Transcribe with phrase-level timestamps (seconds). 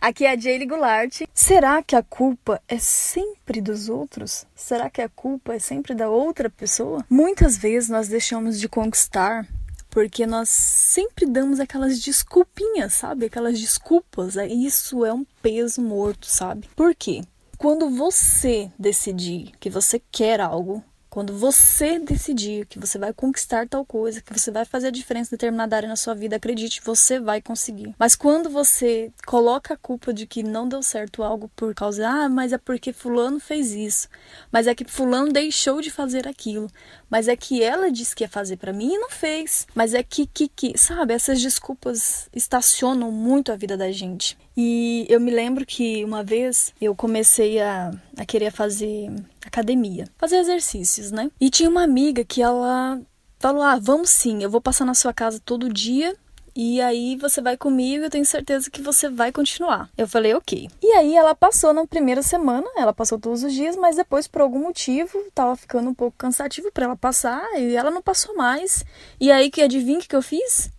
[0.00, 1.20] Aqui é a Jaylee Goulart.
[1.34, 4.46] Será que a culpa é sempre dos outros?
[4.54, 7.04] Será que a culpa é sempre da outra pessoa?
[7.10, 9.46] Muitas vezes nós deixamos de conquistar
[9.90, 13.26] porque nós sempre damos aquelas desculpinhas, sabe?
[13.26, 14.36] Aquelas desculpas.
[14.36, 16.70] Isso é um peso morto, sabe?
[16.74, 17.20] Por quê?
[17.58, 23.84] Quando você decidir que você quer algo, quando você decidir que você vai conquistar tal
[23.84, 27.18] coisa, que você vai fazer a diferença em determinada área na sua vida, acredite, você
[27.18, 27.94] vai conseguir.
[27.98, 32.28] Mas quando você coloca a culpa de que não deu certo algo por causa, ah,
[32.28, 34.08] mas é porque fulano fez isso,
[34.52, 36.70] mas é que fulano deixou de fazer aquilo,
[37.10, 40.02] mas é que ela disse que ia fazer para mim e não fez, mas é
[40.02, 44.38] que, que, que, sabe, essas desculpas estacionam muito a vida da gente.
[44.56, 49.10] E eu me lembro que uma vez eu comecei a, a querer fazer
[49.44, 51.30] academia, fazer exercícios, né?
[51.40, 53.00] E tinha uma amiga que ela
[53.38, 56.14] falou: Ah, vamos sim, eu vou passar na sua casa todo dia
[56.54, 59.88] e aí você vai comigo, eu tenho certeza que você vai continuar.
[59.96, 60.68] Eu falei, ok.
[60.82, 64.42] E aí ela passou na primeira semana, ela passou todos os dias, mas depois, por
[64.42, 68.84] algum motivo, tava ficando um pouco cansativo para ela passar e ela não passou mais.
[69.18, 70.70] E aí que adivinha o que eu fiz?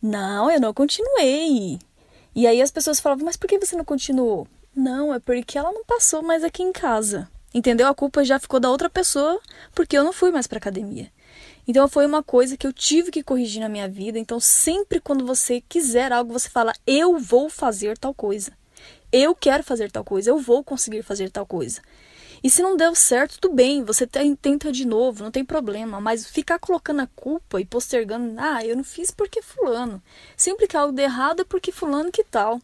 [0.00, 1.78] Não, eu não continuei.
[2.34, 4.46] E aí as pessoas falavam, mas por que você não continuou?
[4.74, 7.28] Não, é porque ela não passou mais aqui em casa.
[7.54, 7.86] Entendeu?
[7.86, 9.40] A culpa já ficou da outra pessoa
[9.72, 11.10] porque eu não fui mais para academia.
[11.66, 14.18] Então foi uma coisa que eu tive que corrigir na minha vida.
[14.18, 18.52] Então sempre quando você quiser algo, você fala: "Eu vou fazer tal coisa.
[19.12, 21.80] Eu quero fazer tal coisa, eu vou conseguir fazer tal coisa".
[22.42, 26.00] E se não deu certo, tudo bem, você tenta de novo, não tem problema.
[26.00, 30.02] Mas ficar colocando a culpa e postergando, ah, eu não fiz porque fulano.
[30.36, 32.60] Sempre que algo der errado é porque fulano que tal.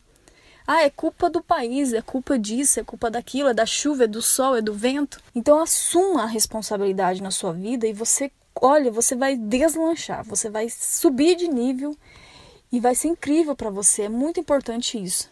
[0.72, 4.06] Ah, é culpa do país, é culpa disso, é culpa daquilo, é da chuva, é
[4.06, 5.20] do sol, é do vento.
[5.34, 10.68] Então assuma a responsabilidade na sua vida e você, olha, você vai deslanchar, você vai
[10.70, 11.96] subir de nível
[12.70, 14.02] e vai ser incrível para você.
[14.02, 15.28] É muito importante isso.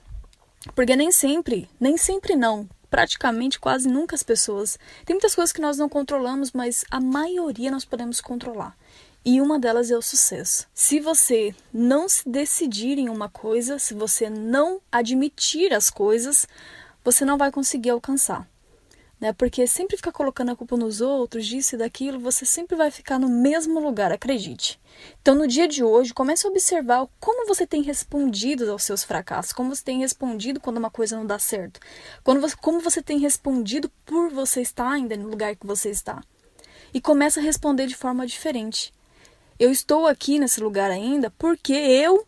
[0.75, 4.79] Porque nem sempre, nem sempre não, praticamente quase nunca as pessoas.
[5.05, 8.77] Tem muitas coisas que nós não controlamos, mas a maioria nós podemos controlar.
[9.25, 10.67] E uma delas é o sucesso.
[10.73, 16.47] Se você não se decidir em uma coisa, se você não admitir as coisas,
[17.05, 18.49] você não vai conseguir alcançar
[19.21, 19.33] né?
[19.33, 23.19] Porque sempre ficar colocando a culpa nos outros, disso e daquilo, você sempre vai ficar
[23.19, 24.81] no mesmo lugar, acredite.
[25.21, 29.53] Então, no dia de hoje, comece a observar como você tem respondido aos seus fracassos,
[29.53, 31.81] como você tem respondido quando uma coisa não dá certo,
[32.23, 36.23] quando você, como você tem respondido por você estar ainda no lugar que você está.
[36.93, 38.93] E comece a responder de forma diferente.
[39.59, 42.28] Eu estou aqui nesse lugar ainda porque eu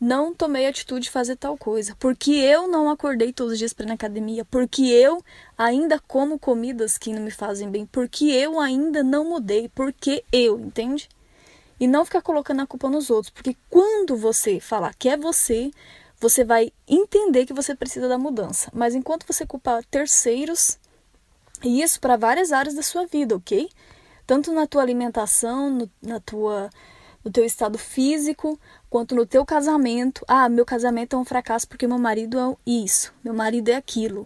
[0.00, 3.72] não tomei a atitude de fazer tal coisa, porque eu não acordei todos os dias
[3.72, 5.22] para ir na academia, porque eu
[5.56, 10.58] ainda como comidas que não me fazem bem, porque eu ainda não mudei, porque eu,
[10.60, 11.08] entende?
[11.80, 15.70] E não ficar colocando a culpa nos outros, porque quando você falar que é você,
[16.20, 18.70] você vai entender que você precisa da mudança.
[18.72, 20.78] Mas enquanto você culpar terceiros,
[21.62, 23.68] e isso para várias áreas da sua vida, ok?
[24.26, 26.70] Tanto na tua alimentação, no, na tua
[27.28, 28.58] no teu estado físico,
[28.88, 30.24] quanto no teu casamento.
[30.26, 34.24] Ah, meu casamento é um fracasso porque meu marido é isso, meu marido é aquilo.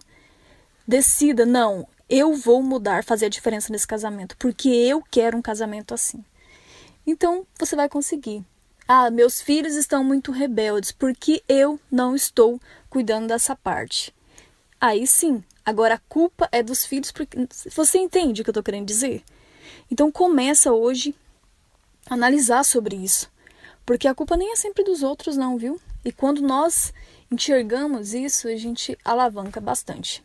[0.86, 5.92] Decida, não, eu vou mudar, fazer a diferença nesse casamento, porque eu quero um casamento
[5.92, 6.24] assim.
[7.04, 8.44] Então, você vai conseguir.
[8.86, 14.14] Ah, meus filhos estão muito rebeldes porque eu não estou cuidando dessa parte.
[14.80, 17.36] Aí sim, agora a culpa é dos filhos porque
[17.74, 19.24] você entende o que eu estou querendo dizer?
[19.90, 21.14] Então começa hoje
[22.08, 23.30] analisar sobre isso.
[23.84, 25.80] Porque a culpa nem é sempre dos outros, não, viu?
[26.04, 26.92] E quando nós
[27.30, 30.22] enxergamos isso, a gente alavanca bastante.